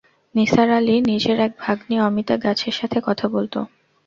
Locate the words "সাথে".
2.79-2.97